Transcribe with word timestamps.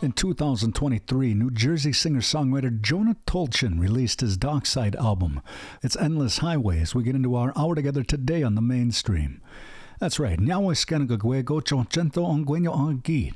In 0.00 0.12
2023, 0.12 1.34
New 1.34 1.50
Jersey 1.50 1.92
singer 1.92 2.20
songwriter 2.20 2.80
Jonah 2.80 3.16
Tolchin 3.26 3.80
released 3.80 4.20
his 4.20 4.36
Dark 4.36 4.64
Side 4.64 4.94
album. 4.94 5.42
It's 5.82 5.96
Endless 5.96 6.38
Highway 6.38 6.80
as 6.80 6.94
we 6.94 7.02
get 7.02 7.16
into 7.16 7.34
our 7.34 7.52
hour 7.56 7.74
together 7.74 8.04
today 8.04 8.44
on 8.44 8.54
the 8.54 8.62
mainstream. 8.62 9.42
That's 9.98 10.20
right, 10.20 10.38
Nyawa 10.38 10.76
Skanagagwego 10.76 11.62
Chonchento 11.62 12.24
Ongueno 12.24 12.76
Angit. 12.76 13.34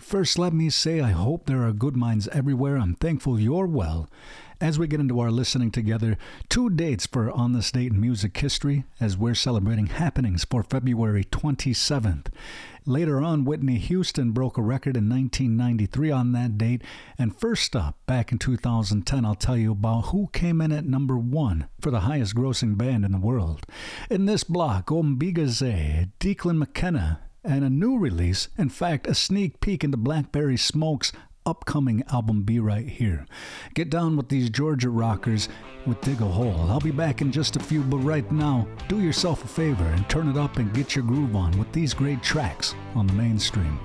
First, 0.00 0.38
let 0.38 0.52
me 0.54 0.70
say 0.70 1.00
I 1.02 1.10
hope 1.10 1.44
there 1.44 1.64
are 1.64 1.72
good 1.72 1.96
minds 1.96 2.28
everywhere. 2.28 2.78
I'm 2.78 2.94
thankful 2.94 3.38
you're 3.38 3.66
well. 3.66 4.08
As 4.60 4.78
we 4.78 4.86
get 4.86 5.00
into 5.00 5.20
our 5.20 5.30
listening 5.30 5.70
together, 5.70 6.18
two 6.50 6.68
dates 6.68 7.06
for 7.06 7.30
On 7.30 7.54
This 7.54 7.72
Date 7.72 7.92
in 7.92 8.00
Music 8.00 8.36
History 8.36 8.84
as 9.00 9.16
we're 9.16 9.34
celebrating 9.34 9.86
happenings 9.86 10.44
for 10.44 10.62
February 10.62 11.24
27th. 11.24 12.26
Later 12.84 13.22
on, 13.22 13.46
Whitney 13.46 13.78
Houston 13.78 14.32
broke 14.32 14.58
a 14.58 14.62
record 14.62 14.98
in 14.98 15.08
1993 15.08 16.10
on 16.10 16.32
that 16.32 16.58
date. 16.58 16.82
And 17.16 17.34
first 17.34 17.74
up, 17.74 17.96
back 18.04 18.32
in 18.32 18.38
2010, 18.38 19.24
I'll 19.24 19.34
tell 19.34 19.56
you 19.56 19.72
about 19.72 20.08
who 20.08 20.28
came 20.34 20.60
in 20.60 20.72
at 20.72 20.84
number 20.84 21.16
one 21.16 21.68
for 21.80 21.90
the 21.90 22.00
highest 22.00 22.34
grossing 22.34 22.76
band 22.76 23.06
in 23.06 23.12
the 23.12 23.18
world. 23.18 23.64
In 24.10 24.26
this 24.26 24.44
block, 24.44 24.88
OMBIIGIZI, 24.88 26.10
Declan 26.20 26.58
McKenna, 26.58 27.20
and 27.42 27.64
a 27.64 27.70
new 27.70 27.96
release, 27.96 28.48
in 28.58 28.68
fact, 28.68 29.06
a 29.06 29.14
sneak 29.14 29.60
peek 29.60 29.82
into 29.82 29.96
Blackberry 29.96 30.58
Smoke's 30.58 31.12
upcoming 31.50 32.04
album 32.12 32.42
Be 32.42 32.60
Right 32.60 32.86
Here. 32.86 33.26
Get 33.74 33.90
down 33.90 34.16
with 34.16 34.28
these 34.28 34.48
Georgia 34.50 34.88
rockers 34.88 35.48
with 35.84 36.00
Dig 36.00 36.20
a 36.20 36.24
Hole. 36.24 36.70
I'll 36.70 36.78
be 36.78 36.92
back 36.92 37.20
in 37.20 37.32
just 37.32 37.56
a 37.56 37.60
few, 37.60 37.82
but 37.82 37.98
right 37.98 38.30
now, 38.30 38.68
do 38.86 39.00
yourself 39.00 39.44
a 39.44 39.48
favor 39.48 39.82
and 39.82 40.08
turn 40.08 40.28
it 40.28 40.36
up 40.36 40.58
and 40.58 40.72
get 40.72 40.94
your 40.94 41.04
groove 41.04 41.34
on 41.34 41.50
with 41.58 41.72
these 41.72 41.92
great 41.92 42.22
tracks 42.22 42.76
on 42.94 43.08
the 43.08 43.14
mainstream. 43.14 43.80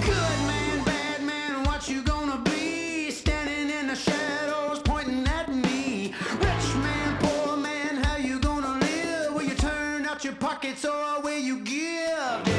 Good 0.00 0.38
man, 0.48 0.84
bad 0.84 1.22
man, 1.22 1.64
what 1.64 1.86
you 1.86 2.02
gonna 2.02 2.40
be? 2.42 3.10
Standing 3.10 3.68
in 3.68 3.88
the 3.88 3.96
shadows 3.96 4.78
pointing 4.78 5.26
at 5.26 5.54
me. 5.54 6.14
Rich 6.38 6.74
man, 6.76 7.18
poor 7.20 7.58
man, 7.58 7.96
how 8.02 8.16
you 8.16 8.40
gonna 8.40 8.80
live? 8.80 9.34
Will 9.34 9.42
you 9.42 9.54
turn 9.54 10.06
out 10.06 10.24
your 10.24 10.36
pockets 10.36 10.86
or 10.86 11.20
where 11.20 11.38
you 11.38 11.58
give. 11.58 12.53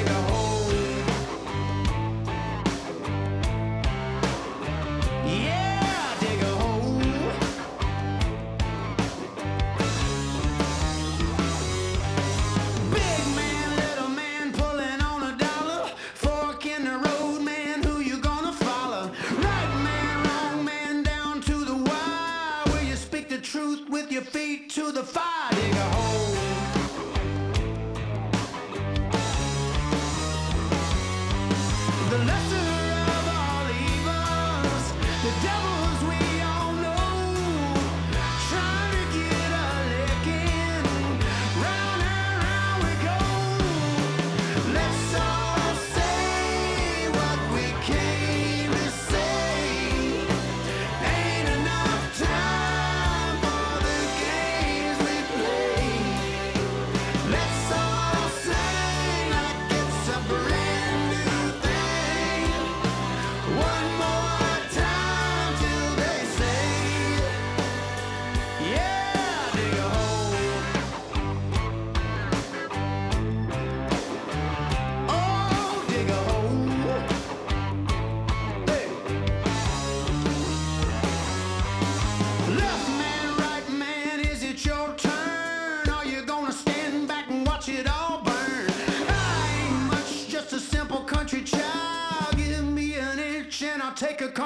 the 24.96 25.04
fire. 25.04 25.45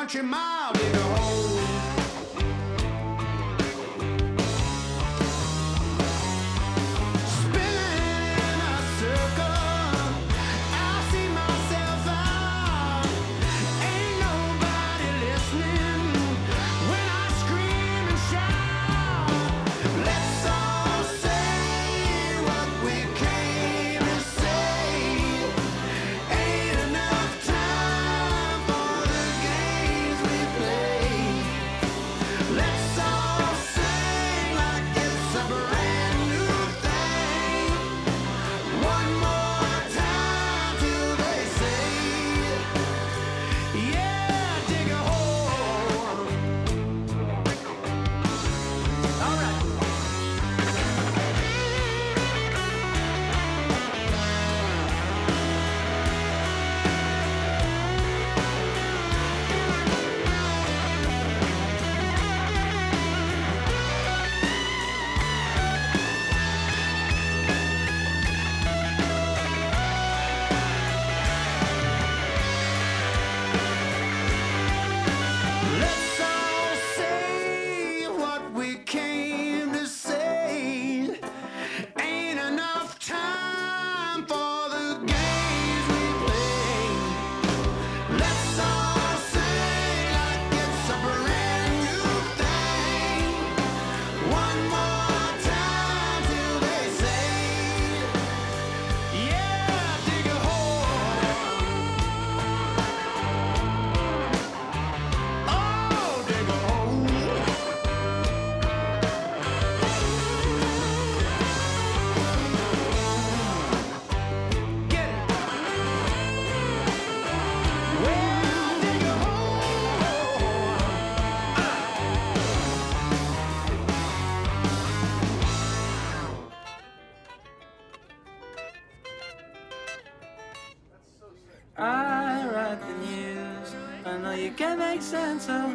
A 0.10 0.12
country 0.12 0.59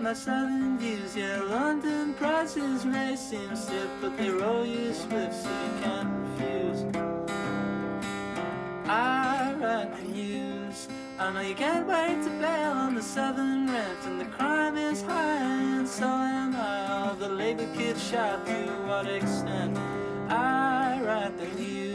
my 0.05 0.13
southern 0.13 0.79
views. 0.79 1.17
Yeah, 1.17 1.41
London 1.41 2.13
prices 2.13 2.85
may 2.85 3.17
seem 3.17 3.57
stiff, 3.57 3.89
but 4.03 4.19
they 4.19 4.29
roll 4.29 4.67
you 4.67 4.93
swift, 4.93 5.35
so 5.35 5.49
you 5.49 5.83
can't 5.83 6.11
refuse. 6.29 6.85
I 8.87 9.55
write 9.59 9.97
the 9.97 10.09
news. 10.09 10.89
I 11.19 11.33
know 11.33 11.41
you 11.41 11.55
can't 11.55 11.87
wait 11.87 12.23
to 12.25 12.31
bail 12.39 12.73
on 12.73 12.95
the 12.95 13.03
southern 13.03 13.73
rent, 13.73 13.99
and 14.05 14.21
the 14.21 14.27
crime 14.27 14.77
is 14.77 15.01
high, 15.01 15.39
and 15.79 15.89
so 15.89 16.07
am 16.07 16.55
I. 16.55 16.87
All 16.93 17.15
the 17.15 17.31
labor 17.31 17.67
kids 17.75 18.07
shout 18.07 18.45
to 18.45 18.67
what 18.87 19.07
extent? 19.07 19.79
I 20.29 21.01
write 21.03 21.39
the 21.39 21.47
news. 21.59 21.94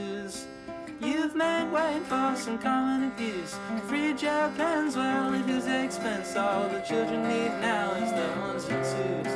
You've 1.40 1.72
made 1.72 2.04
for 2.04 2.36
some 2.36 2.58
common 2.58 3.08
abuse. 3.08 3.58
Free 3.88 4.14
jail 4.14 4.52
pens, 4.58 4.98
well, 4.98 5.34
at 5.34 5.50
whose 5.50 5.68
expense? 5.68 6.36
All 6.36 6.68
the 6.68 6.82
children 6.82 7.26
need 7.30 7.52
now 7.62 7.94
is 7.94 8.12
the 8.12 8.28
ones 8.42 8.66
who 8.66 8.76
choose. 8.76 9.34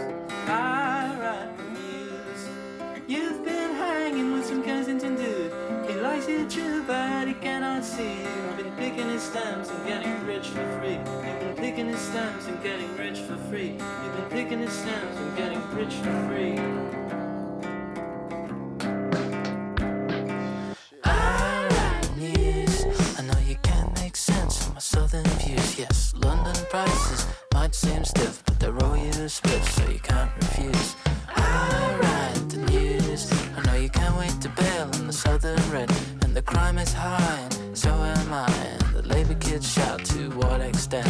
I 0.50 1.15
write 1.22 1.57
the 1.57 1.63
news. 1.79 2.50
You've 3.07 3.45
been 3.45 3.75
hanging 3.75 4.33
with 4.33 4.45
some 4.45 4.62
Kensington 4.63 5.15
dude. 5.15 5.53
He 5.89 5.95
likes 6.01 6.27
you 6.27 6.45
true, 6.50 6.83
but 6.86 7.25
he 7.25 7.36
cannot 7.36 7.86
see. 7.86 8.17
You've 8.17 8.57
been 8.57 8.75
picking 8.75 9.07
his 9.07 9.24
stems 9.24 9.69
and 9.69 9.88
getting 9.88 10.25
rich 10.25 10.48
for 10.48 10.79
free. 10.79 10.95
You've 10.95 11.39
been 11.39 11.55
picking 11.55 11.88
his 11.88 12.01
stems 12.01 12.48
and 12.48 12.62
getting 12.62 12.98
rich 12.98 13.19
for 13.19 13.38
free. 13.50 13.77
You've 13.79 14.15
been 14.17 14.29
picking 14.29 14.60
his 14.60 14.74
stems 14.74 15.17
and 15.19 15.38
getting 15.38 15.62
rich 15.74 15.93
for 15.93 16.27
free. 16.27 17.23
Might 27.74 28.06
stiff, 28.08 28.44
but 28.46 28.60
they're 28.60 28.84
all 28.84 28.96
you 28.96 29.12
split, 29.27 29.63
so 29.63 29.89
you 29.89 30.00
can't 30.00 30.32
refuse. 30.36 30.96
I 31.30 31.98
write 32.01 32.50
the 32.50 32.58
news. 32.72 33.32
I 33.58 33.62
know 33.65 33.75
you 33.75 33.89
can't 33.89 34.15
wait 34.18 34.39
to 34.42 34.50
bail 34.50 34.89
on 34.94 35.08
the 35.08 35.13
southern 35.13 35.60
red, 35.72 35.89
and 36.22 36.36
the 36.36 36.42
crime 36.44 36.77
is 36.77 36.94
high, 36.94 37.50
and 37.62 37.77
so 37.77 37.89
am 37.89 38.34
I. 38.34 38.51
And 38.80 38.96
the 38.96 39.01
labor 39.08 39.34
kids 39.36 39.68
shout 39.72 40.06
to 40.06 40.30
what 40.32 40.62
extent? 40.62 41.08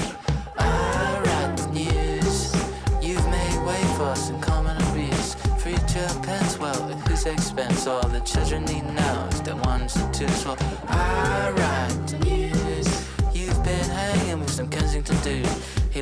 I 0.58 1.22
write 1.26 1.58
the 1.58 1.68
news. 1.72 2.54
You've 3.02 3.28
made 3.28 3.66
way 3.66 3.84
for 3.98 4.16
some 4.16 4.40
common 4.40 4.78
abuse. 4.90 5.36
Free 5.62 5.78
jail 5.92 6.16
pens, 6.24 6.58
well, 6.58 6.82
at 6.92 7.08
whose 7.08 7.26
expense? 7.26 7.88
All 7.88 8.08
the 8.08 8.22
children 8.22 8.64
need 8.66 8.86
now 8.94 9.28
is 9.28 9.42
the 9.42 9.56
ones 9.58 9.96
and 9.98 10.14
twos. 10.14 10.46
Well, 10.46 10.58
I 10.88 11.52
write 11.58 12.08
the 12.08 12.20
news. 12.20 12.88
You've 13.34 13.62
been 13.64 13.90
hanging 13.90 14.40
with 14.40 14.52
some 14.52 14.70
Kensington 14.70 15.18
dude. 15.24 15.50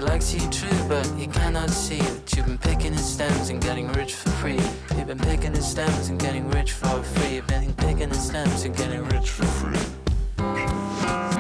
Likes 0.02 0.34
you 0.34 0.50
true, 0.50 0.88
but 0.90 1.06
he 1.16 1.28
cannot 1.28 1.70
see 1.70 2.00
that 2.00 2.36
you've 2.36 2.48
been 2.48 2.58
picking 2.58 2.92
his 2.92 3.06
stems 3.06 3.50
and 3.50 3.62
getting 3.62 3.88
rich 3.92 4.16
for 4.16 4.30
free. 4.32 4.60
You've 4.98 5.06
been 5.06 5.20
picking 5.20 5.54
his 5.54 5.68
stems 5.68 6.10
and 6.10 6.20
getting 6.20 6.50
rich 6.50 6.72
for 6.72 7.04
free. 7.04 7.36
You've 7.36 7.46
been 7.46 7.72
picking 7.76 8.10
his 8.10 8.28
stems 8.28 8.64
and 8.64 8.76
getting 8.76 9.06
rich 9.06 9.30
for 9.30 9.46
free. 9.46 11.31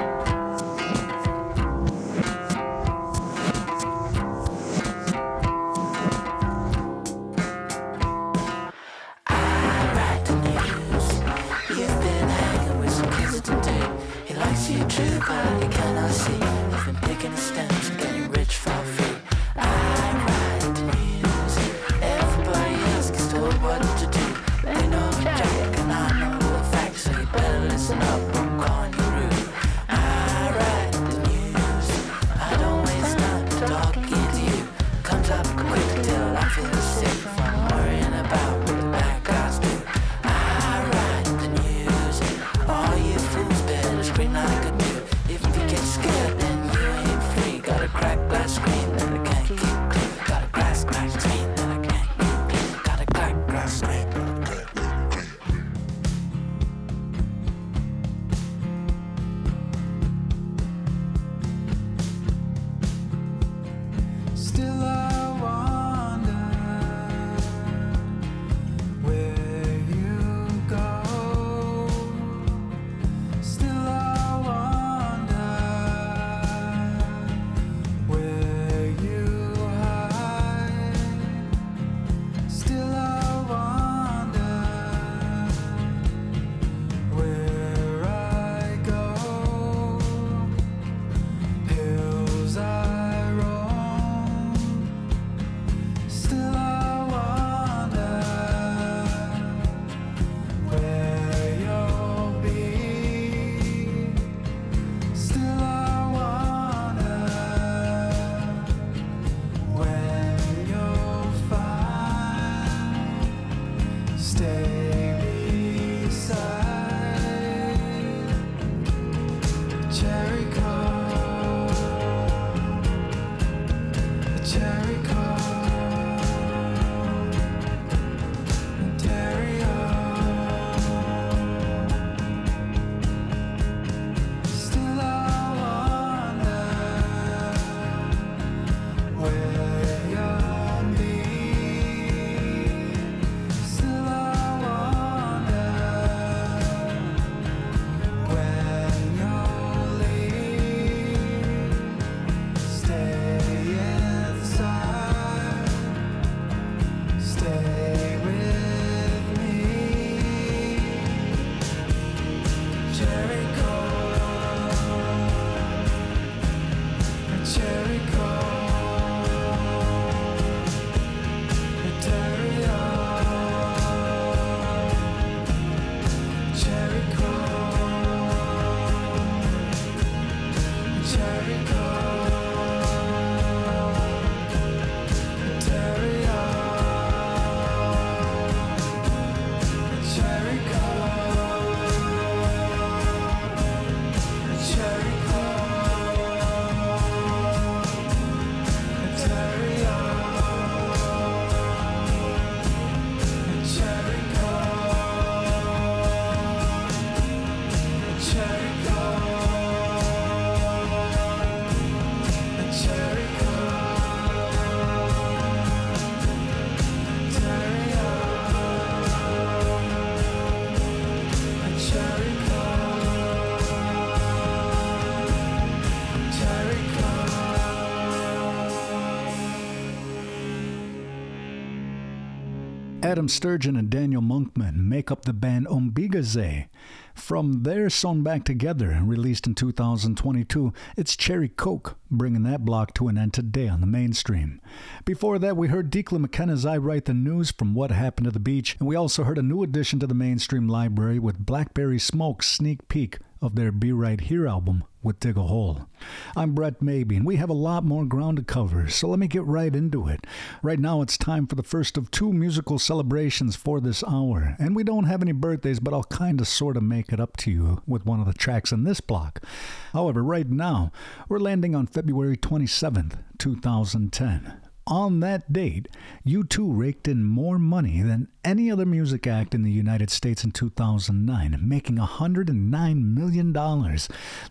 Adam 233.21 233.29
Sturgeon 233.29 233.75
and 233.75 233.87
Daniel 233.87 234.23
Monkman 234.23 234.77
make 234.77 235.11
up 235.11 235.25
the 235.25 235.31
band 235.31 235.67
OMBIIGIZI. 235.67 236.65
From 237.13 237.61
their 237.61 237.87
Sewn 237.87 238.23
Back 238.23 238.43
Together, 238.43 238.99
released 239.03 239.45
in 239.45 239.53
2022, 239.53 240.73
it's 240.97 241.15
Cherry 241.15 241.47
Coke, 241.47 241.99
bringing 242.09 242.41
that 242.41 242.65
block 242.65 242.95
to 242.95 243.09
an 243.09 243.19
end 243.19 243.35
today 243.35 243.67
on 243.67 243.79
the 243.79 243.85
mainstream. 243.85 244.59
Before 245.05 245.37
that, 245.37 245.55
we 245.55 245.67
heard 245.67 245.91
Declan 245.91 246.21
McKenna's 246.21 246.65
I 246.65 246.77
Write 246.77 247.05
the 247.05 247.13
News 247.13 247.51
from 247.51 247.75
What 247.75 247.91
Happened 247.91 248.25
to 248.25 248.31
the 248.31 248.39
Beach, 248.39 248.75
and 248.79 248.87
we 248.87 248.95
also 248.95 249.23
heard 249.23 249.37
a 249.37 249.43
new 249.43 249.61
addition 249.61 249.99
to 249.99 250.07
the 250.07 250.15
mainstream 250.15 250.67
library 250.67 251.19
with 251.19 251.45
Blackberry 251.45 251.99
Smoke's 251.99 252.47
sneak 252.47 252.87
peek 252.87 253.19
of 253.41 253.55
their 253.55 253.71
Be 253.71 253.91
Right 253.91 254.21
Here 254.21 254.47
album 254.47 254.83
with 255.01 255.19
Dig 255.19 255.35
a 255.35 255.41
Hole. 255.41 255.87
I'm 256.35 256.53
Brett 256.53 256.79
Maybe, 256.79 257.15
and 257.15 257.25
we 257.25 257.37
have 257.37 257.49
a 257.49 257.53
lot 257.53 257.83
more 257.83 258.05
ground 258.05 258.37
to 258.37 258.43
cover, 258.43 258.87
so 258.87 259.07
let 259.07 259.17
me 259.17 259.27
get 259.27 259.43
right 259.43 259.75
into 259.75 260.07
it. 260.07 260.27
Right 260.61 260.79
now, 260.79 261.01
it's 261.01 261.17
time 261.17 261.47
for 261.47 261.55
the 261.55 261.63
first 261.63 261.97
of 261.97 262.11
two 262.11 262.31
musical 262.31 262.77
celebrations 262.77 263.55
for 263.55 263.81
this 263.81 264.03
hour, 264.07 264.55
and 264.59 264.75
we 264.75 264.83
don't 264.83 265.05
have 265.05 265.23
any 265.23 265.31
birthdays, 265.31 265.79
but 265.79 265.93
I'll 265.93 266.03
kind 266.03 266.39
of 266.39 266.47
sort 266.47 266.77
of 266.77 266.83
make 266.83 267.11
it 267.11 267.19
up 267.19 267.35
to 267.37 267.51
you 267.51 267.81
with 267.87 268.05
one 268.05 268.19
of 268.19 268.27
the 268.27 268.33
tracks 268.33 268.71
in 268.71 268.83
this 268.83 269.01
block. 269.01 269.43
However, 269.91 270.23
right 270.23 270.47
now, 270.47 270.91
we're 271.27 271.39
landing 271.39 271.73
on 271.73 271.87
February 271.87 272.37
27th, 272.37 273.17
2010. 273.39 274.60
On 274.91 275.21
that 275.21 275.53
date, 275.53 275.87
U2 276.27 276.77
raked 276.77 277.07
in 277.07 277.23
more 277.23 277.57
money 277.57 278.01
than 278.01 278.27
any 278.43 278.69
other 278.69 278.85
music 278.85 279.25
act 279.25 279.55
in 279.55 279.63
the 279.63 279.71
United 279.71 280.09
States 280.09 280.43
in 280.43 280.51
2009, 280.51 281.57
making 281.63 281.95
$109 281.95 283.01
million. 283.01 283.53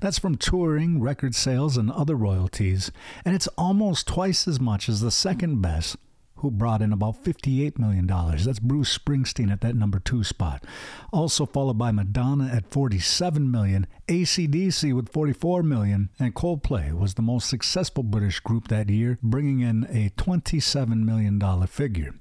That's 0.00 0.18
from 0.18 0.38
touring, 0.38 0.98
record 0.98 1.34
sales, 1.34 1.76
and 1.76 1.90
other 1.90 2.14
royalties, 2.14 2.90
and 3.22 3.34
it's 3.34 3.48
almost 3.58 4.08
twice 4.08 4.48
as 4.48 4.58
much 4.58 4.88
as 4.88 5.02
the 5.02 5.10
second 5.10 5.60
best 5.60 5.98
who 6.40 6.50
brought 6.50 6.82
in 6.82 6.92
about 6.92 7.22
$58 7.22 7.78
million. 7.78 8.06
That's 8.06 8.58
Bruce 8.58 8.96
Springsteen 8.96 9.52
at 9.52 9.60
that 9.60 9.76
number 9.76 9.98
two 9.98 10.24
spot. 10.24 10.64
Also 11.12 11.46
followed 11.46 11.78
by 11.78 11.92
Madonna 11.92 12.48
at 12.48 12.70
47 12.70 13.50
million, 13.50 13.86
ACDC 14.08 14.94
with 14.94 15.12
44 15.12 15.62
million, 15.62 16.10
and 16.18 16.34
Coldplay 16.34 16.92
was 16.92 17.14
the 17.14 17.22
most 17.22 17.48
successful 17.48 18.02
British 18.02 18.40
group 18.40 18.68
that 18.68 18.88
year, 18.88 19.18
bringing 19.22 19.60
in 19.60 19.84
a 19.90 20.10
$27 20.10 21.04
million 21.04 21.40
figure. 21.66 22.14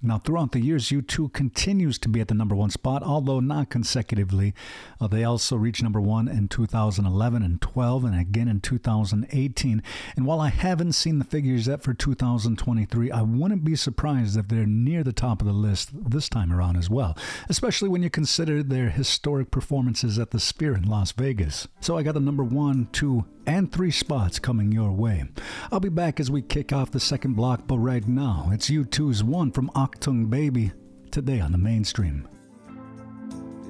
Now, 0.00 0.18
throughout 0.18 0.52
the 0.52 0.60
years, 0.60 0.90
U2 0.90 1.32
continues 1.32 1.98
to 1.98 2.08
be 2.08 2.20
at 2.20 2.28
the 2.28 2.34
number 2.34 2.54
one 2.54 2.70
spot, 2.70 3.02
although 3.02 3.40
not 3.40 3.70
consecutively. 3.70 4.54
Uh, 5.00 5.08
they 5.08 5.24
also 5.24 5.56
reached 5.56 5.82
number 5.82 6.00
one 6.00 6.28
in 6.28 6.48
2011 6.48 7.42
and 7.42 7.60
12, 7.60 8.04
and 8.04 8.18
again 8.18 8.48
in 8.48 8.60
2018. 8.60 9.82
And 10.16 10.26
while 10.26 10.40
I 10.40 10.50
haven't 10.50 10.92
seen 10.92 11.18
the 11.18 11.24
figures 11.24 11.66
yet 11.66 11.82
for 11.82 11.94
2023, 11.94 13.10
I 13.10 13.22
wouldn't 13.22 13.64
be 13.64 13.74
surprised 13.74 14.36
if 14.36 14.48
they're 14.48 14.66
near 14.66 15.02
the 15.02 15.12
top 15.12 15.40
of 15.40 15.46
the 15.46 15.52
list 15.52 15.90
this 15.92 16.28
time 16.28 16.52
around 16.52 16.76
as 16.76 16.88
well, 16.88 17.16
especially 17.48 17.88
when 17.88 18.02
you 18.02 18.10
consider 18.10 18.62
their 18.62 18.90
historic 18.90 19.50
performances 19.50 20.18
at 20.18 20.30
the 20.30 20.40
Sphere 20.40 20.76
in 20.76 20.84
Las 20.84 21.12
Vegas. 21.12 21.66
So 21.80 21.96
I 21.96 22.02
got 22.02 22.14
the 22.14 22.20
number 22.20 22.44
one, 22.44 22.88
two, 22.92 23.24
and 23.48 23.72
three 23.72 23.90
spots 23.90 24.38
coming 24.38 24.72
your 24.72 24.92
way. 24.92 25.24
I'll 25.72 25.80
be 25.80 25.88
back 25.88 26.20
as 26.20 26.30
we 26.30 26.42
kick 26.42 26.70
off 26.70 26.90
the 26.90 27.00
second 27.00 27.32
block, 27.32 27.66
but 27.66 27.78
right 27.78 28.06
now, 28.06 28.50
it's 28.52 28.68
U2's 28.68 29.24
one 29.24 29.52
from 29.52 29.70
Achtung 29.88 30.28
Baby 30.28 30.70
today 31.10 31.40
on 31.40 31.50
the 31.50 31.58
mainstream. 31.58 32.28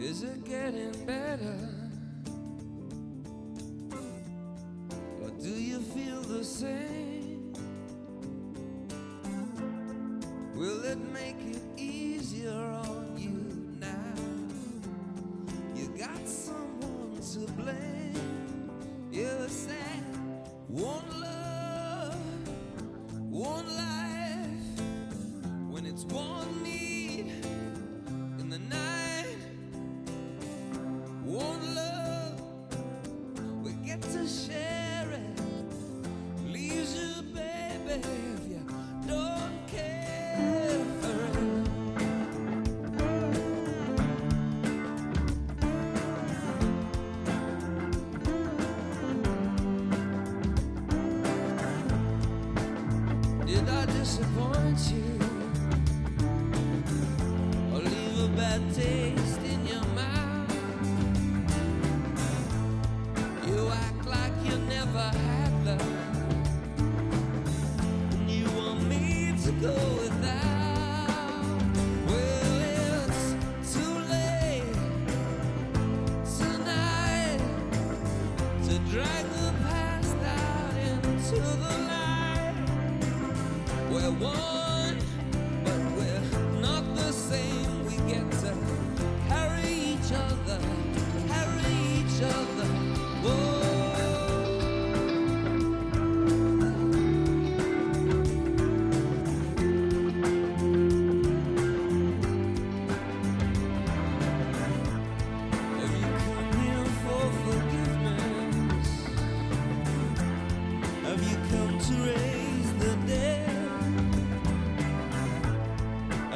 Is 0.01 0.25
it 0.25 0.45
getting 0.45 0.93
better? 1.07 1.57
Or 5.23 5.31
do 5.41 5.49
you 5.49 5.79
feel 5.79 6.21
the 6.23 6.45
same? 6.45 7.53
Will 10.55 10.85
it 10.85 10.99
make 11.13 11.41
it 11.41 11.63
easier 11.77 12.51
on 12.51 13.17
you 13.17 13.79
now? 13.79 14.15
You 15.77 15.89
got 15.97 16.27
someone 16.27 17.21
to 17.33 17.53
blame. 17.53 17.98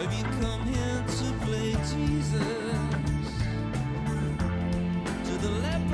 Have 0.03 0.13
you 0.15 0.25
come 0.41 0.63
here 0.67 1.05
to 1.07 1.47
play 1.47 1.73
Jesus? 1.95 2.43
To 5.27 5.33
the 5.39 5.51
leper. 5.63 5.92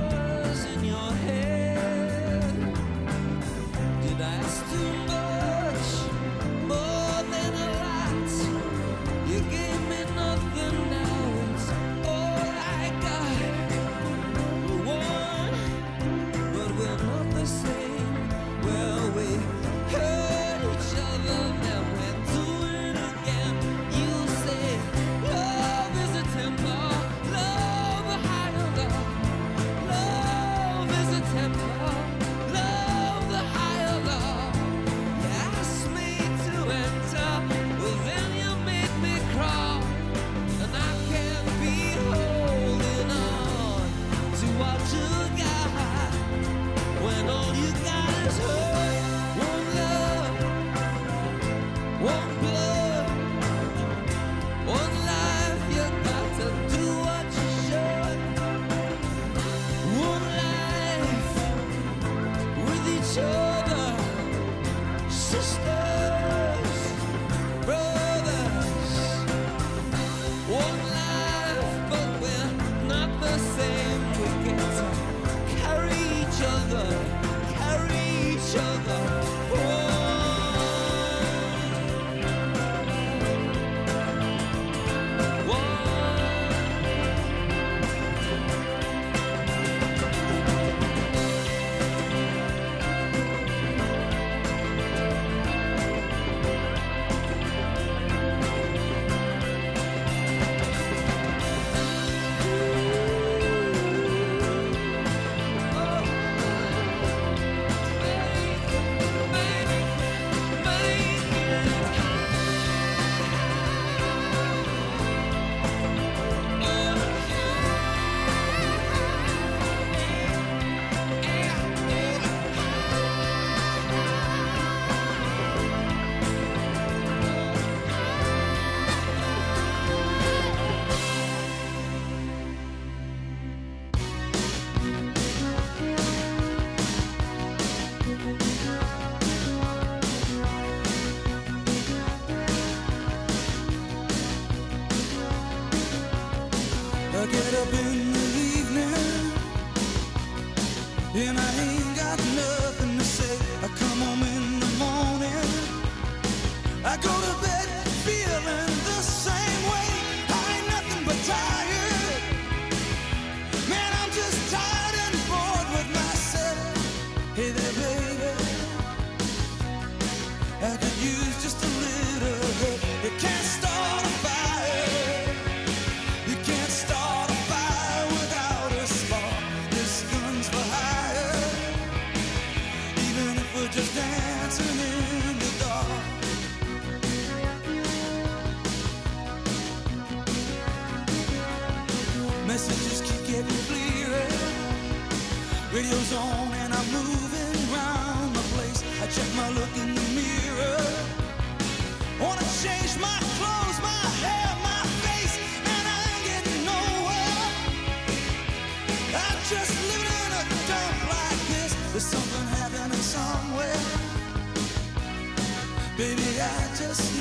I 216.41 216.69
just 216.77 217.18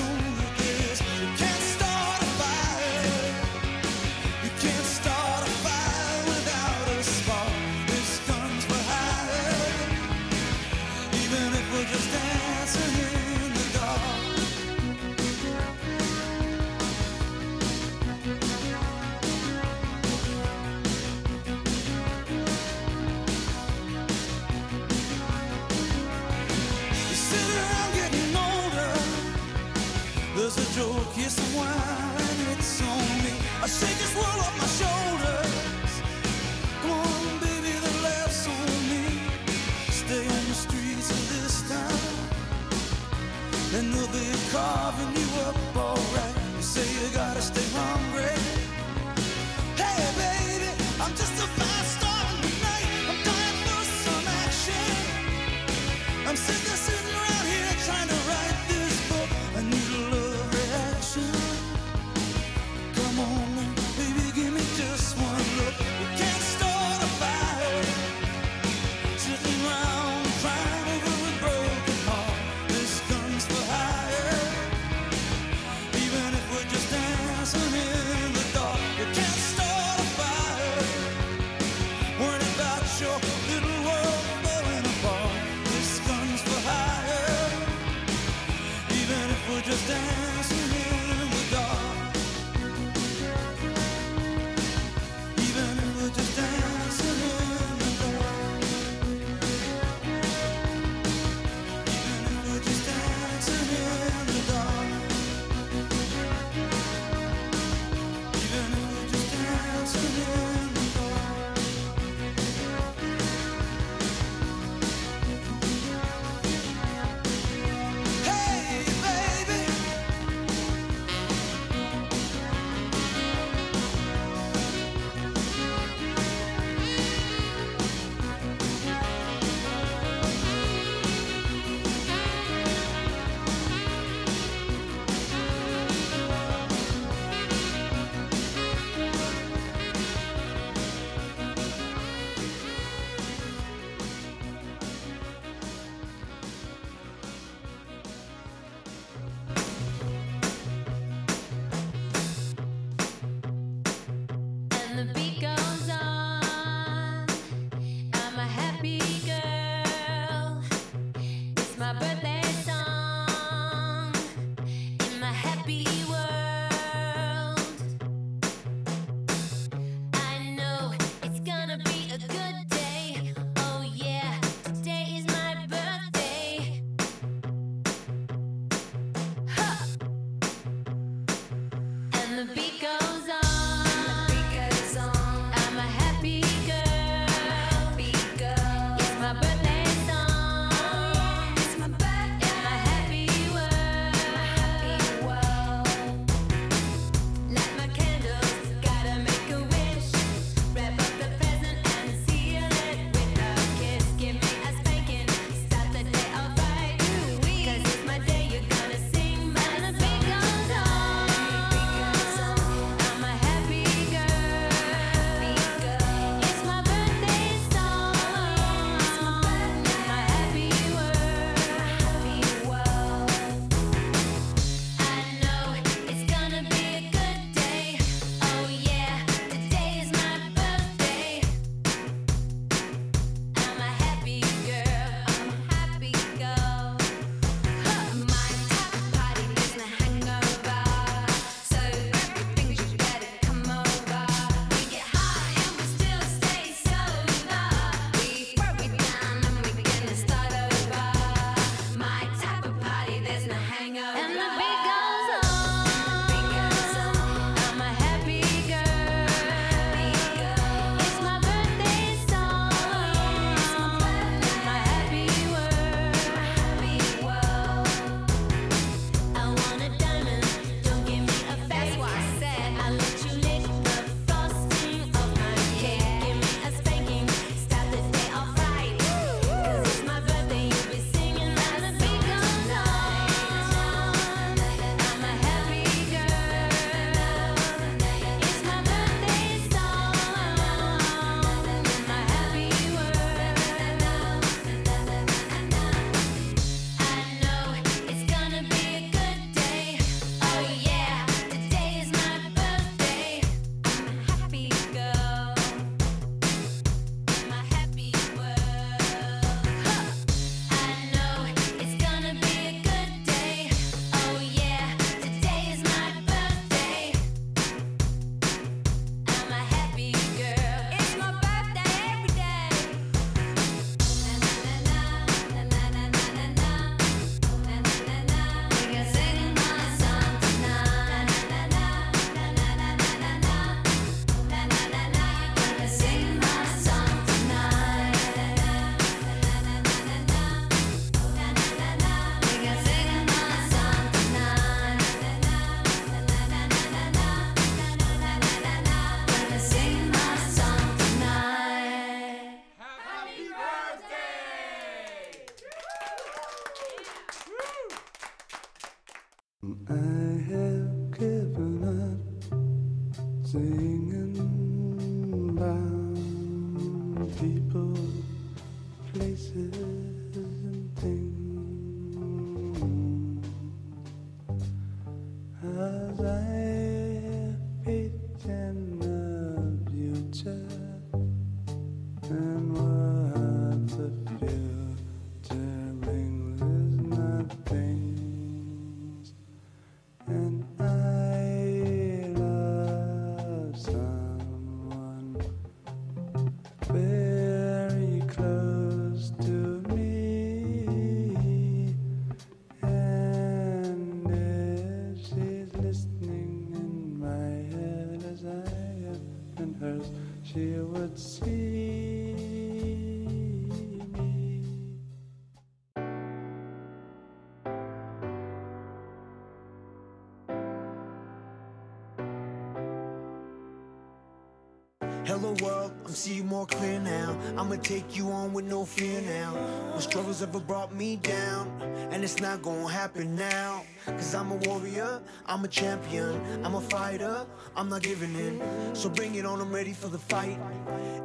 World, 425.53 425.91
I'm 426.05 426.11
seeing 426.13 426.45
more 426.45 426.65
clear 426.65 426.99
now. 426.99 427.35
I'ma 427.57 427.77
take 427.77 428.17
you 428.17 428.29
on 428.29 428.51
with 428.51 428.65
no 428.65 428.83
fear 428.83 429.21
now. 429.21 429.53
My 429.93 429.99
struggles 429.99 430.43
ever 430.43 430.59
brought 430.59 430.93
me 430.93 431.15
down, 431.15 431.71
and 432.11 432.23
it's 432.23 432.41
not 432.41 432.61
gonna 432.61 432.89
happen 432.89 433.35
now. 433.35 433.83
Cause 434.05 434.35
I'm 434.35 434.51
a 434.51 434.55
warrior, 434.55 435.21
I'm 435.45 435.63
a 435.63 435.67
champion, 435.67 436.41
I'm 436.65 436.75
a 436.75 436.81
fighter, 436.81 437.45
I'm 437.75 437.87
not 437.87 438.03
giving 438.03 438.35
in. 438.35 438.61
So 438.93 439.09
bring 439.09 439.35
it 439.35 439.45
on, 439.45 439.61
I'm 439.61 439.71
ready 439.71 439.93
for 439.93 440.07
the 440.09 440.17
fight. 440.17 440.59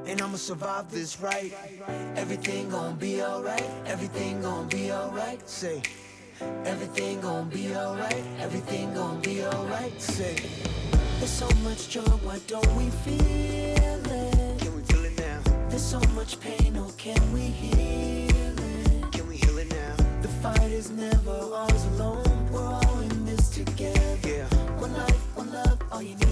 And 0.06 0.22
I'ma 0.22 0.36
survive 0.36 0.90
this 0.90 1.20
right. 1.20 1.52
Everything 2.16 2.68
gonna 2.70 2.94
be 2.94 3.22
alright, 3.22 3.68
everything 3.86 4.40
gonna 4.40 4.68
be 4.68 4.92
alright. 4.92 5.48
Say, 5.48 5.82
everything 6.64 7.20
gonna 7.20 7.50
be 7.50 7.74
alright, 7.74 8.24
everything 8.38 8.94
gonna 8.94 9.20
be 9.20 9.44
alright. 9.44 10.00
Say, 10.00 10.36
There's 11.18 11.30
so 11.30 11.48
much 11.64 11.88
joy, 11.88 12.02
why 12.24 12.38
don't 12.46 12.74
we 12.76 12.88
feel 13.04 13.61
There's 15.82 16.04
so 16.04 16.14
much 16.14 16.38
pain, 16.38 16.76
oh, 16.78 16.92
can 16.96 17.32
we 17.32 17.40
heal 17.40 18.30
it? 18.30 19.12
Can 19.12 19.26
we 19.26 19.34
heal 19.34 19.58
it 19.58 19.68
now? 19.68 19.96
The 20.22 20.28
fight 20.28 20.70
is 20.70 20.90
never 20.90 21.32
ours 21.32 21.84
alone, 21.96 22.48
we're 22.52 22.62
all 22.62 23.00
in 23.00 23.24
this 23.26 23.48
together. 23.50 24.16
Yeah, 24.24 24.46
One 24.78 24.94
life, 24.94 25.36
one 25.36 25.52
love, 25.52 25.80
all 25.90 26.00
you 26.00 26.14
need 26.14 26.31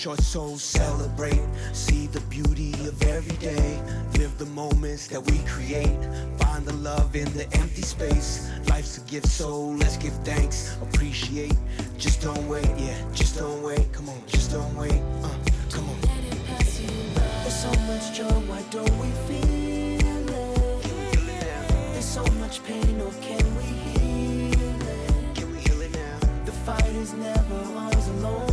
short, 0.00 0.22
so 0.22 0.56
celebrate. 0.56 1.42
See 1.74 2.06
the 2.06 2.20
beauty 2.32 2.72
of 2.88 3.02
every 3.02 3.36
day. 3.36 3.78
Live 4.18 4.38
the 4.38 4.46
moments 4.46 5.08
that 5.08 5.20
we 5.30 5.36
create. 5.40 5.98
Find 6.38 6.64
the 6.64 6.72
love 6.72 7.14
in 7.14 7.30
the 7.34 7.44
empty 7.58 7.82
space. 7.82 8.48
Life's 8.66 8.96
a 8.96 9.02
gift, 9.02 9.26
so 9.26 9.50
let's 9.82 9.98
give 9.98 10.14
thanks. 10.24 10.74
Appreciate. 10.80 11.54
Just 11.98 12.22
don't 12.22 12.48
wait, 12.48 12.70
yeah. 12.78 12.96
Just 13.12 13.36
don't 13.36 13.62
wait. 13.62 13.92
Come 13.92 14.08
on, 14.08 14.22
just 14.26 14.52
don't 14.52 14.74
wait. 14.74 15.02
Uh, 15.22 15.36
come 15.70 15.86
on. 15.90 16.00
let 16.00 16.32
it 16.32 16.46
pass 16.46 16.80
you 16.80 16.88
by. 17.14 17.20
There's 17.42 17.60
so 17.60 17.72
much 17.90 18.16
joy, 18.16 18.36
why 18.48 18.62
don't 18.70 18.96
we 19.02 19.10
feel 19.28 20.30
it? 20.30 20.82
Feel 20.82 21.28
it. 21.28 21.92
There's 21.92 22.06
so 22.06 22.24
much 22.40 22.64
pain, 22.64 23.02
oh, 23.02 23.12
can 23.20 23.44
we 23.58 23.64
heal 23.92 24.80
it? 24.80 25.34
Can 25.34 25.52
we 25.52 25.58
heal 25.58 25.82
it 25.82 25.92
now? 25.92 26.18
The 26.46 26.52
fight 26.52 26.86
is 26.86 27.12
never 27.12 27.60
ours 27.76 28.08
alone. 28.08 28.49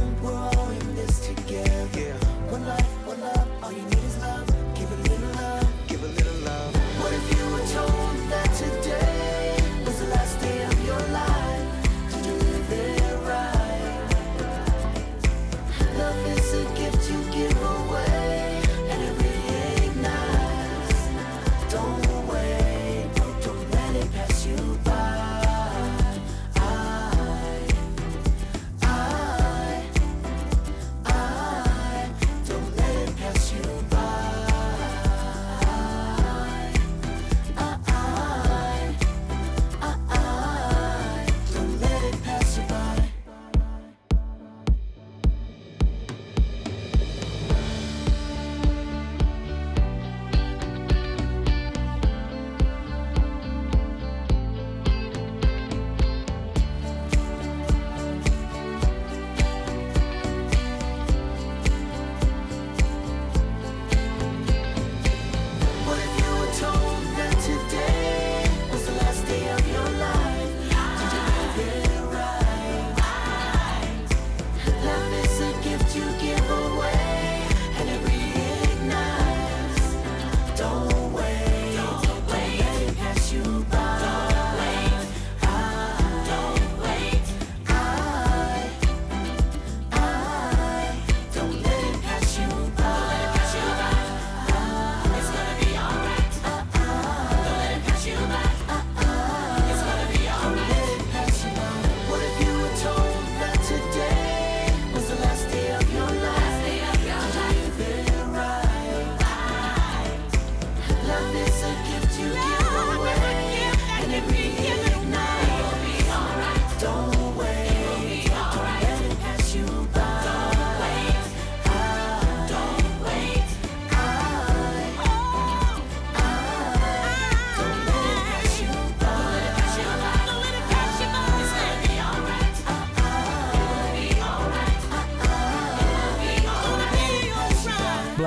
you 112.19 112.46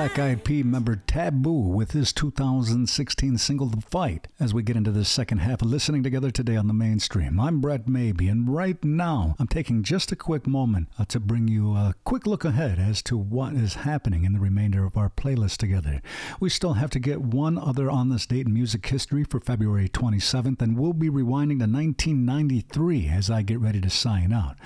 Black 0.01 0.17
Eyed 0.17 0.43
Pea 0.43 0.63
member 0.63 0.95
Taboo 0.95 1.51
with 1.51 1.91
his 1.91 2.11
2016 2.11 3.37
single 3.37 3.67
The 3.67 3.81
Fight 3.81 4.27
as 4.39 4.51
we 4.51 4.63
get 4.63 4.75
into 4.75 4.89
the 4.89 5.05
second 5.05 5.37
half 5.37 5.61
of 5.61 5.67
listening 5.67 6.01
together 6.01 6.31
today 6.31 6.55
on 6.55 6.65
the 6.65 6.73
mainstream. 6.73 7.39
I'm 7.39 7.61
Brett 7.61 7.87
Maybee, 7.87 8.27
and 8.27 8.51
right 8.51 8.83
now 8.83 9.35
I'm 9.37 9.45
taking 9.45 9.83
just 9.83 10.11
a 10.11 10.15
quick 10.15 10.47
moment 10.47 10.87
uh, 10.97 11.05
to 11.05 11.19
bring 11.19 11.47
you 11.47 11.75
a 11.75 11.93
quick 12.03 12.25
look 12.25 12.43
ahead 12.43 12.79
as 12.79 13.03
to 13.03 13.15
what 13.15 13.53
is 13.53 13.75
happening 13.75 14.23
in 14.23 14.33
the 14.33 14.39
remainder 14.39 14.85
of 14.85 14.97
our 14.97 15.11
playlist 15.11 15.57
together. 15.57 16.01
We 16.39 16.49
still 16.49 16.73
have 16.73 16.89
to 16.89 16.99
get 16.99 17.21
one 17.21 17.59
other 17.59 17.87
on 17.91 18.09
this 18.09 18.25
date 18.25 18.47
in 18.47 18.53
music 18.55 18.83
history 18.87 19.23
for 19.23 19.39
February 19.39 19.87
27th, 19.87 20.63
and 20.63 20.79
we'll 20.79 20.93
be 20.93 21.11
rewinding 21.11 21.59
to 21.59 21.69
1993 21.69 23.07
as 23.07 23.29
I 23.29 23.43
get 23.43 23.59
ready 23.59 23.79
to 23.81 23.89
sign 23.91 24.33
out. 24.33 24.57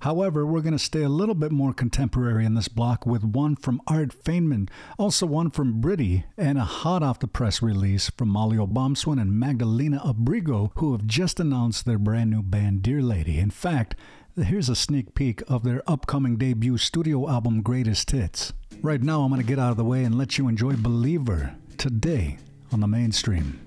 However, 0.00 0.46
we're 0.46 0.62
going 0.62 0.72
to 0.72 0.78
stay 0.78 1.02
a 1.02 1.10
little 1.10 1.34
bit 1.34 1.52
more 1.52 1.74
contemporary 1.74 2.46
in 2.46 2.54
this 2.54 2.68
block 2.68 3.04
with 3.04 3.22
one 3.22 3.54
from 3.54 3.82
Art 3.86 4.14
Feynman, 4.24 4.68
also 4.98 5.26
one 5.26 5.50
from 5.50 5.80
Britti, 5.80 6.24
and 6.38 6.56
a 6.56 6.64
hot 6.64 7.02
off 7.02 7.18
the 7.18 7.26
press 7.26 7.60
release 7.60 8.10
from 8.10 8.30
Mali 8.30 8.56
Obomsawin 8.56 9.20
and 9.20 9.38
Magdalena 9.38 10.00
Abrego, 10.02 10.72
who 10.76 10.92
have 10.92 11.06
just 11.06 11.38
announced 11.38 11.84
their 11.84 11.98
brand 11.98 12.30
new 12.30 12.42
band 12.42 12.82
Deerlady. 12.82 13.36
In 13.36 13.50
fact, 13.50 13.94
here's 14.36 14.70
a 14.70 14.76
sneak 14.76 15.14
peek 15.14 15.42
of 15.48 15.64
their 15.64 15.82
upcoming 15.86 16.36
debut 16.36 16.78
studio 16.78 17.28
album 17.28 17.60
Greatest 17.60 18.10
Hits. 18.10 18.54
Right 18.80 19.02
now, 19.02 19.20
I'm 19.20 19.30
going 19.30 19.42
to 19.42 19.46
get 19.46 19.58
out 19.58 19.70
of 19.70 19.76
the 19.76 19.84
way 19.84 20.04
and 20.04 20.16
let 20.16 20.38
you 20.38 20.48
enjoy 20.48 20.76
Believer 20.76 21.54
today 21.76 22.38
on 22.72 22.80
the 22.80 22.88
mainstream. 22.88 23.60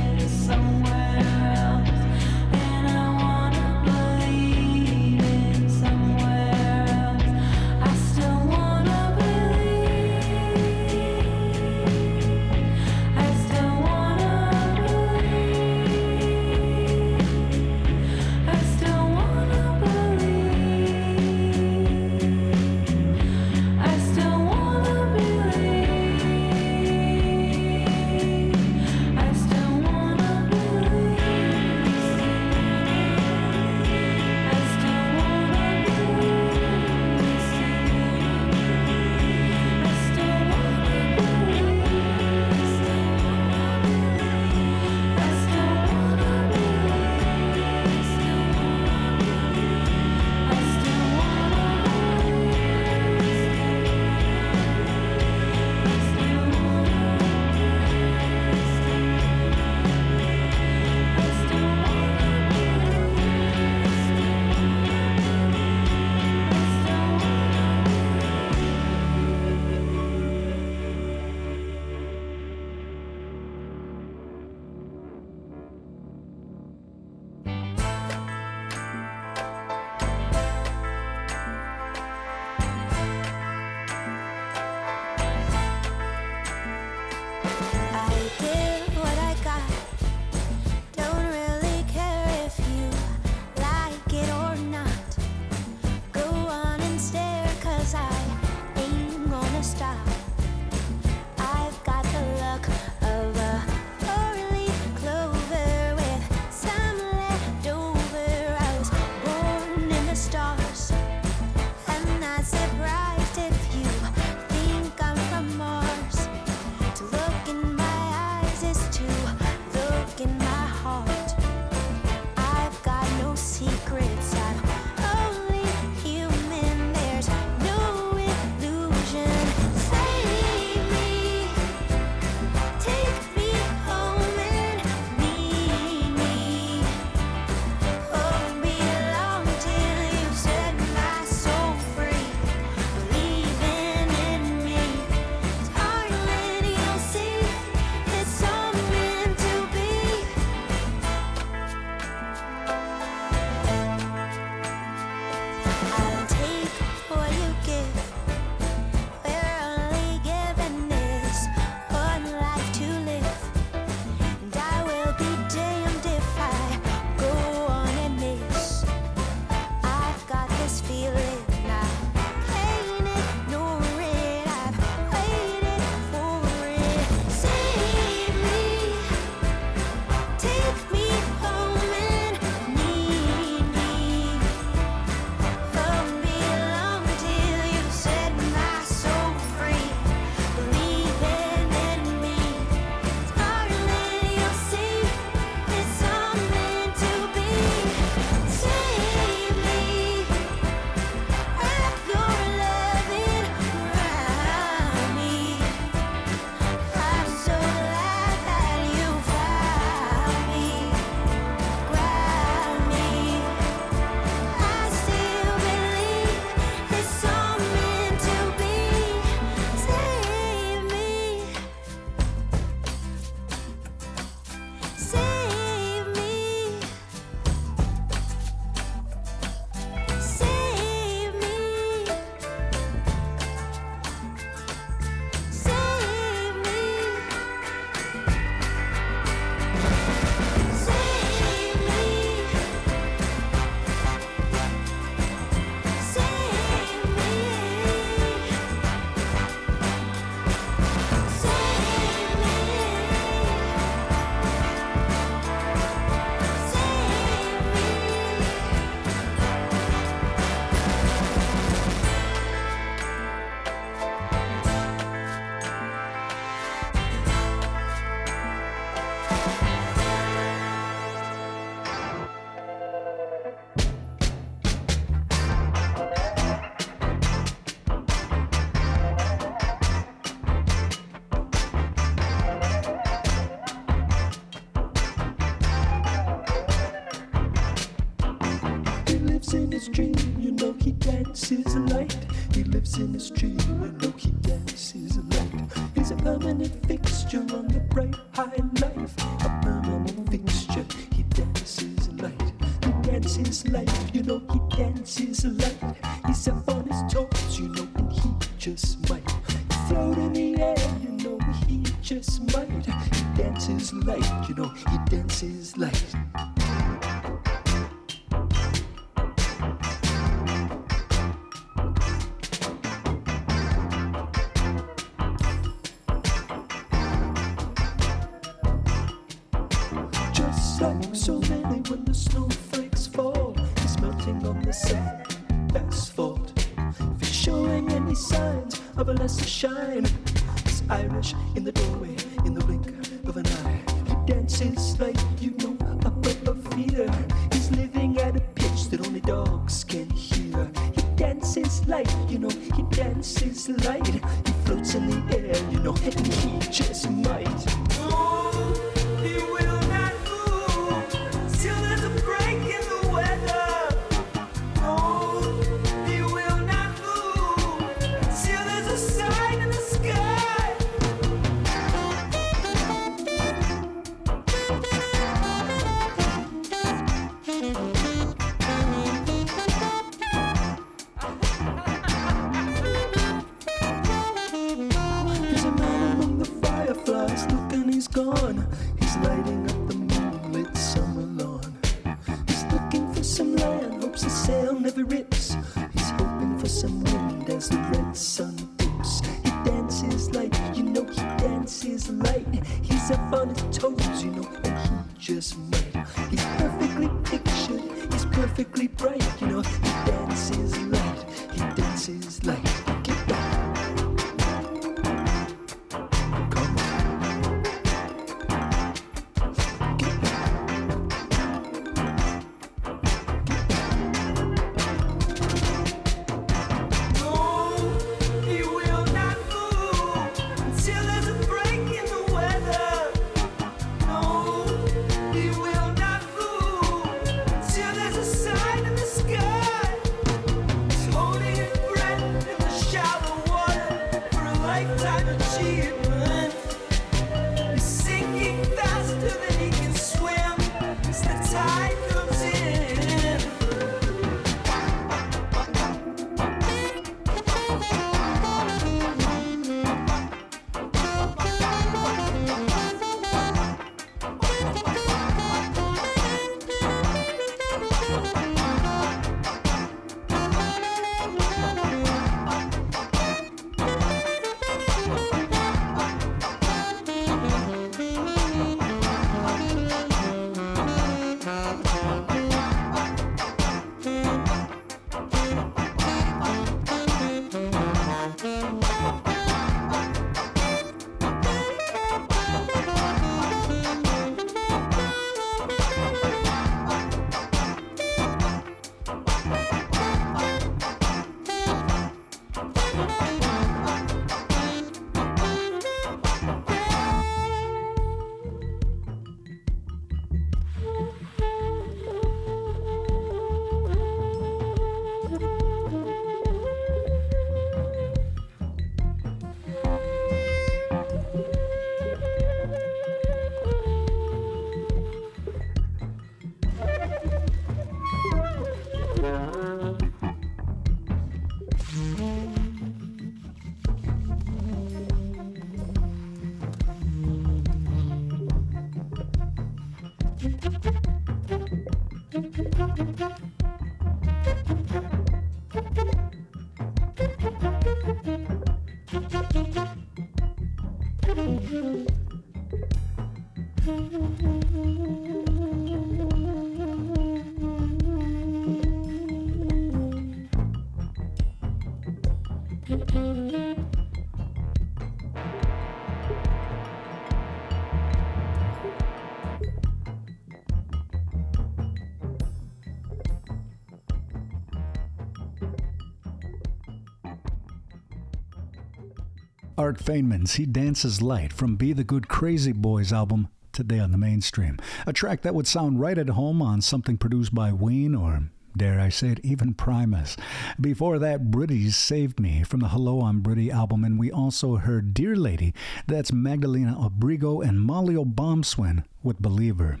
Art 579.78 579.98
Feynman's 579.98 580.54
He 580.54 580.64
Dances 580.64 581.20
Light 581.20 581.52
from 581.52 581.76
Be 581.76 581.92
the 581.92 582.02
Good 582.02 582.28
Crazy 582.28 582.72
Boys 582.72 583.12
album 583.12 583.48
today 583.72 583.98
on 583.98 584.10
the 584.10 584.16
mainstream. 584.16 584.78
A 585.06 585.12
track 585.12 585.42
that 585.42 585.54
would 585.54 585.66
sound 585.66 586.00
right 586.00 586.16
at 586.16 586.30
home 586.30 586.62
on 586.62 586.80
something 586.80 587.18
produced 587.18 587.54
by 587.54 587.74
Ween 587.74 588.14
or 588.14 588.48
Dare 588.74 588.98
I 588.98 589.10
say 589.10 589.28
it, 589.28 589.40
even 589.42 589.74
Primus. 589.74 590.36
Before 590.80 591.18
that, 591.18 591.50
Britti's 591.50 591.94
Saved 591.94 592.40
Me 592.40 592.62
from 592.62 592.80
the 592.80 592.88
Hello 592.88 593.20
I'm 593.20 593.42
Britti 593.42 593.70
album, 593.70 594.02
and 594.02 594.18
we 594.18 594.30
also 594.30 594.76
heard 594.76 595.14
Deerlady, 595.14 595.74
that's 596.06 596.32
Magdalena 596.32 596.96
Abrego 596.98 597.60
and 597.60 597.80
Mali 597.80 598.14
Obomsawin 598.14 599.04
with 599.22 599.40
Believer. 599.40 600.00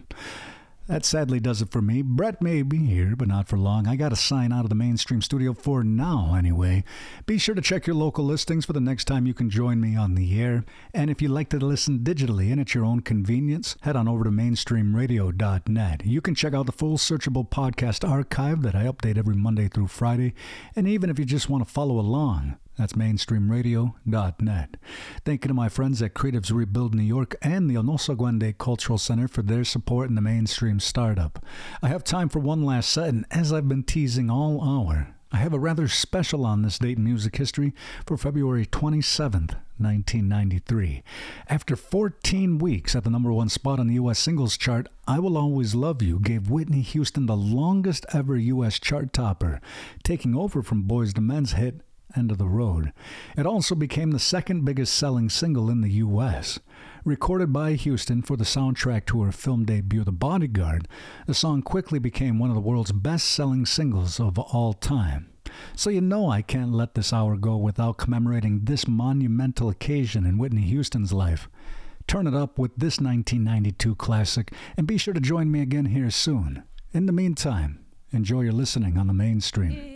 That 0.86 1.04
sadly 1.04 1.40
does 1.40 1.62
it 1.62 1.72
for 1.72 1.82
me. 1.82 2.02
Brett 2.02 2.40
may 2.40 2.62
be 2.62 2.78
here, 2.86 3.16
but 3.16 3.26
not 3.26 3.48
for 3.48 3.58
long. 3.58 3.88
I 3.88 3.96
got 3.96 4.10
to 4.10 4.16
sign 4.16 4.52
out 4.52 4.64
of 4.64 4.68
the 4.68 4.76
mainstream 4.76 5.20
studio 5.20 5.52
for 5.52 5.82
now, 5.82 6.34
anyway. 6.38 6.84
Be 7.26 7.38
sure 7.38 7.56
to 7.56 7.60
check 7.60 7.88
your 7.88 7.96
local 7.96 8.24
listings 8.24 8.64
for 8.64 8.72
the 8.72 8.80
next 8.80 9.06
time 9.06 9.26
you 9.26 9.34
can 9.34 9.50
join 9.50 9.80
me 9.80 9.96
on 9.96 10.14
the 10.14 10.40
air. 10.40 10.64
And 10.94 11.10
if 11.10 11.20
you 11.20 11.28
like 11.28 11.48
to 11.48 11.58
listen 11.58 12.00
digitally 12.00 12.52
and 12.52 12.60
at 12.60 12.72
your 12.72 12.84
own 12.84 13.00
convenience, 13.00 13.76
head 13.80 13.96
on 13.96 14.06
over 14.06 14.22
to 14.22 14.30
mainstreamradio.net. 14.30 16.06
You 16.06 16.20
can 16.20 16.36
check 16.36 16.54
out 16.54 16.66
the 16.66 16.72
full 16.72 16.98
searchable 16.98 17.48
podcast 17.48 18.08
archive 18.08 18.62
that 18.62 18.76
I 18.76 18.84
update 18.84 19.18
every 19.18 19.34
Monday 19.34 19.66
through 19.66 19.88
Friday. 19.88 20.34
And 20.76 20.86
even 20.86 21.10
if 21.10 21.18
you 21.18 21.24
just 21.24 21.50
want 21.50 21.66
to 21.66 21.72
follow 21.72 21.98
along, 21.98 22.58
that's 22.76 22.92
mainstreamradio.net. 22.92 24.76
Thank 25.24 25.44
you 25.44 25.48
to 25.48 25.54
my 25.54 25.68
friends 25.68 26.02
at 26.02 26.14
Creatives 26.14 26.52
Rebuild 26.52 26.94
New 26.94 27.02
York 27.02 27.36
and 27.42 27.68
the 27.68 27.74
Onosa 27.74 28.16
Onöhsagwë:de' 28.16 28.58
Cultural 28.58 28.98
Center 28.98 29.28
for 29.28 29.42
their 29.42 29.64
support 29.64 30.08
in 30.08 30.14
the 30.14 30.20
mainstream 30.20 30.80
startup. 30.80 31.44
I 31.82 31.88
have 31.88 32.04
time 32.04 32.28
for 32.28 32.38
one 32.38 32.64
last 32.64 32.90
set, 32.90 33.08
and 33.08 33.26
as 33.30 33.52
I've 33.52 33.68
been 33.68 33.84
teasing 33.84 34.30
all 34.30 34.62
hour, 34.62 35.08
I 35.32 35.38
have 35.38 35.52
a 35.52 35.58
rather 35.58 35.88
special 35.88 36.46
on 36.46 36.62
this 36.62 36.78
date 36.78 36.98
in 36.98 37.04
music 37.04 37.36
history 37.36 37.74
for 38.06 38.16
February 38.16 38.64
27th, 38.64 39.56
1993. 39.78 41.02
After 41.48 41.74
14 41.74 42.58
weeks 42.58 42.94
at 42.94 43.04
the 43.04 43.10
number 43.10 43.32
one 43.32 43.48
spot 43.48 43.80
on 43.80 43.88
the 43.88 43.94
U.S. 43.94 44.18
singles 44.18 44.56
chart, 44.56 44.88
I 45.08 45.18
Will 45.18 45.36
Always 45.36 45.74
Love 45.74 46.00
You 46.00 46.20
gave 46.20 46.48
Whitney 46.48 46.80
Houston 46.82 47.26
the 47.26 47.36
longest 47.36 48.06
ever 48.12 48.36
U.S. 48.36 48.78
chart 48.78 49.12
topper, 49.12 49.60
taking 50.04 50.36
over 50.36 50.62
from 50.62 50.84
Boyz 50.84 51.16
II 51.16 51.24
Men's 51.24 51.52
hit 51.52 51.82
End 52.16 52.32
of 52.32 52.38
the 52.38 52.48
Road. 52.48 52.92
It 53.36 53.46
also 53.46 53.74
became 53.74 54.10
the 54.10 54.18
second 54.18 54.64
biggest 54.64 54.94
selling 54.94 55.28
single 55.28 55.68
in 55.68 55.82
the 55.82 55.90
U.S. 55.92 56.58
Recorded 57.04 57.52
by 57.52 57.74
Houston 57.74 58.22
for 58.22 58.36
the 58.36 58.44
soundtrack 58.44 59.06
to 59.06 59.22
her 59.22 59.32
film 59.32 59.64
debut, 59.64 60.02
The 60.02 60.12
Bodyguard, 60.12 60.88
the 61.26 61.34
song 61.34 61.62
quickly 61.62 61.98
became 61.98 62.38
one 62.38 62.50
of 62.50 62.56
the 62.56 62.60
world's 62.60 62.92
best 62.92 63.28
selling 63.28 63.66
singles 63.66 64.18
of 64.18 64.38
all 64.38 64.72
time. 64.72 65.30
So 65.74 65.90
you 65.90 66.00
know 66.00 66.30
I 66.30 66.42
can't 66.42 66.72
let 66.72 66.94
this 66.94 67.12
hour 67.12 67.36
go 67.36 67.56
without 67.56 67.98
commemorating 67.98 68.60
this 68.64 68.88
monumental 68.88 69.68
occasion 69.68 70.26
in 70.26 70.38
Whitney 70.38 70.62
Houston's 70.62 71.12
life. 71.12 71.48
Turn 72.06 72.26
it 72.26 72.34
up 72.34 72.58
with 72.58 72.72
this 72.76 73.00
1992 73.00 73.94
classic, 73.96 74.52
and 74.76 74.86
be 74.86 74.98
sure 74.98 75.14
to 75.14 75.20
join 75.20 75.50
me 75.50 75.60
again 75.60 75.86
here 75.86 76.10
soon. 76.10 76.62
In 76.92 77.06
the 77.06 77.12
meantime, 77.12 77.84
enjoy 78.12 78.42
your 78.42 78.52
listening 78.52 78.96
on 78.96 79.06
the 79.06 79.12
mainstream. 79.12 79.95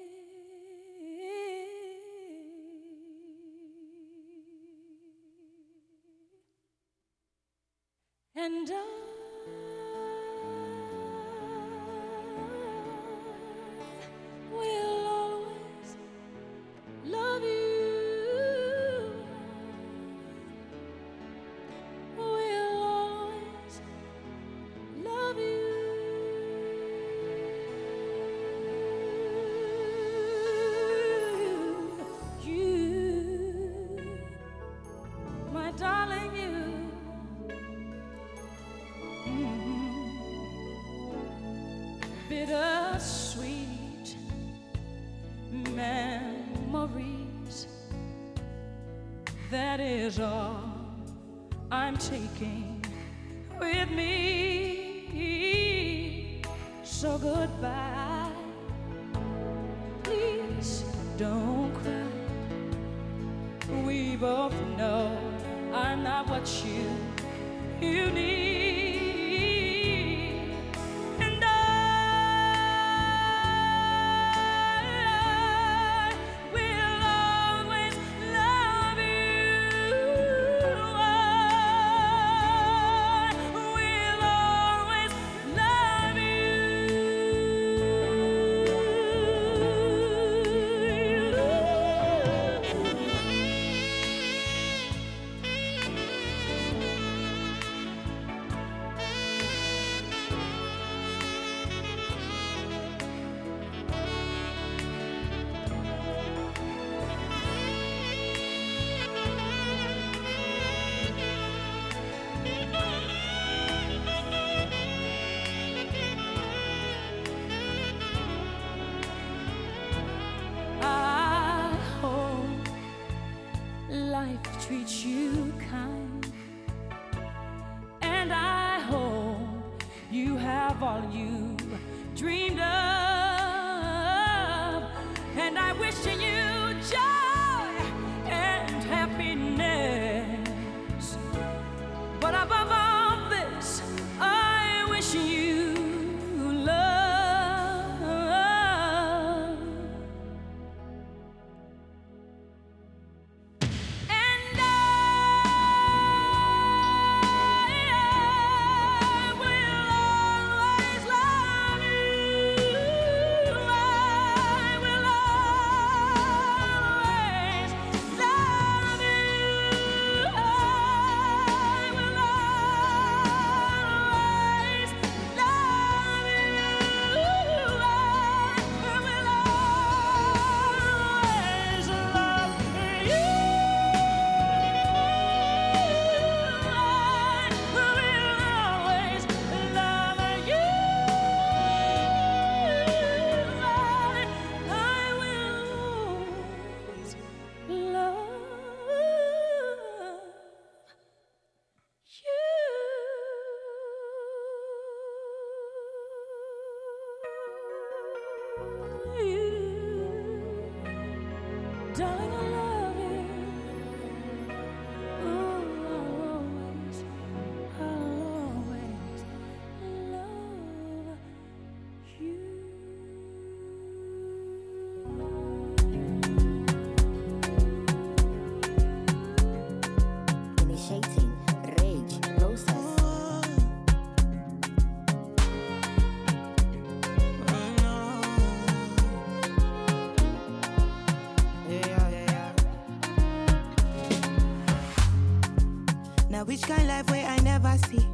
Which 246.51 246.63
kind 246.63 246.85
life 246.85 247.09
where 247.09 247.25
I 247.25 247.37
never 247.37 247.77
see? 247.87 248.05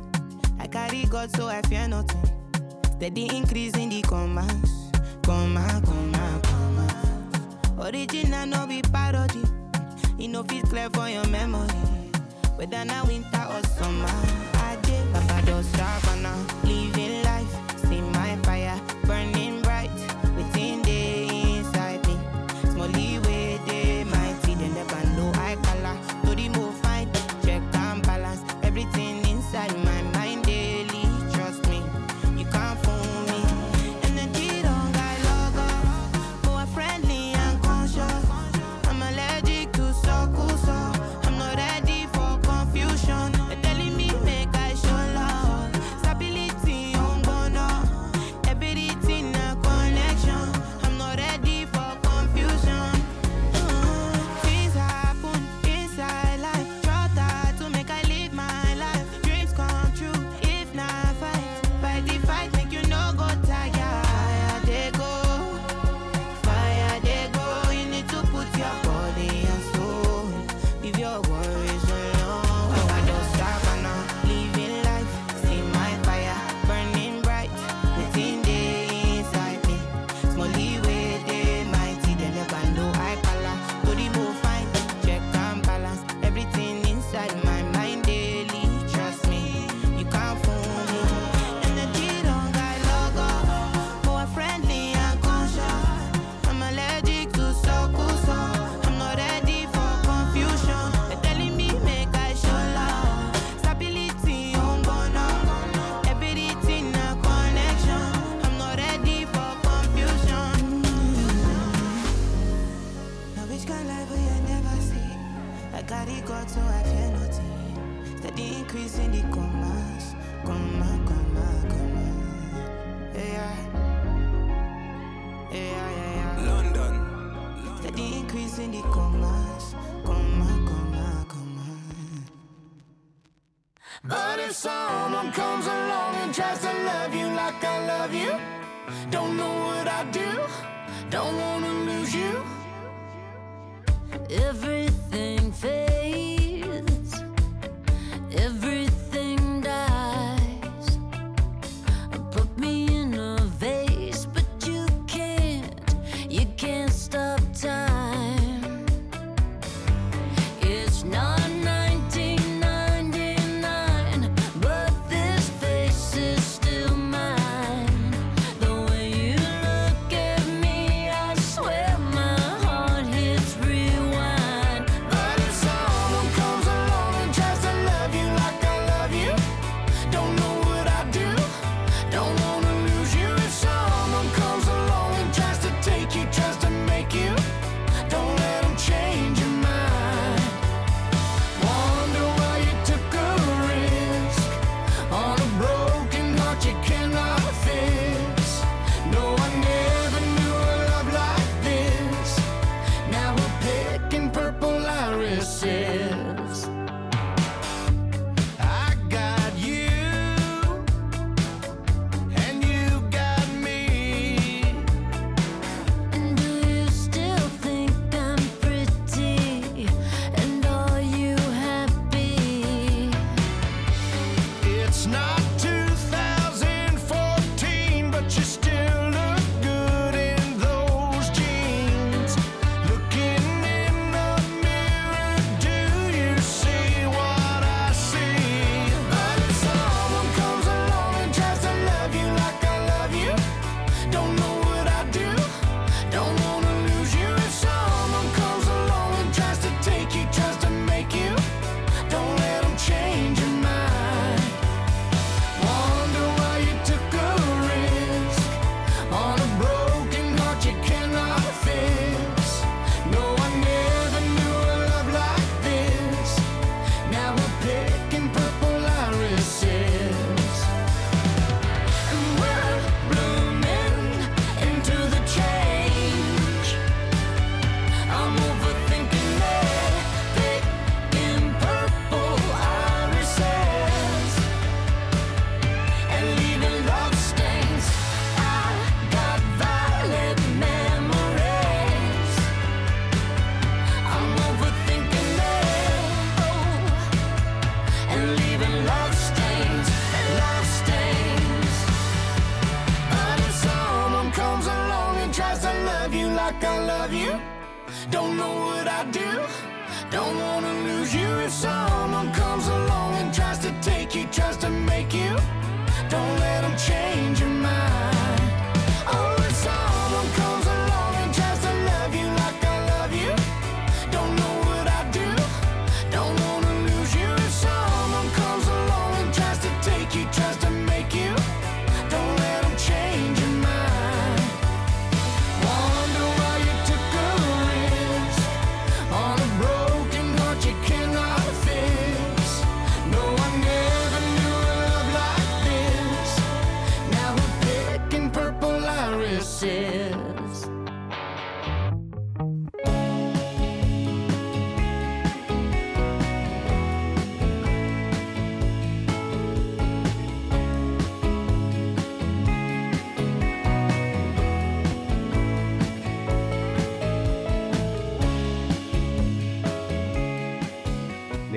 I 0.59 0.67
carry 0.67 1.05
God, 1.05 1.35
so 1.35 1.47
I 1.47 1.59
fear 1.63 1.87
nothing. 1.87 2.21
Steady 2.97 3.35
increase 3.35 3.75
in 3.75 3.89
the 3.89 4.03
commas, 4.03 4.91
comma, 5.23 5.81
comma, 5.83 6.39
comma. 6.43 7.89
Original 7.89 8.45
no 8.45 8.67
be 8.67 8.83
parody. 8.83 9.41
It 10.19 10.27
no 10.27 10.43
feel 10.43 10.61
clear 10.65 10.87
for 10.91 11.09
your 11.09 11.25
memory. 11.29 11.73
Whether 12.57 12.85
na 12.85 13.03
winter 13.05 13.43
or 13.49 13.63
summer, 13.69 14.05
I 14.53 14.77
did 14.83 15.11
Baba 15.11 15.41
Dosa, 15.41 16.63
Leave 16.63 16.86